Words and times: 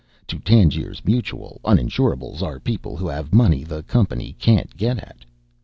To 0.29 0.39
Tangiers 0.39 1.03
Mutual, 1.05 1.61
uninsurables 1.63 2.41
are 2.41 2.59
people 2.59 2.97
who 2.97 3.05
have 3.07 3.35
money 3.35 3.63
the 3.63 3.83
company 3.83 4.35
can't 4.39 4.75
get 4.75 4.97
at. 4.97 5.23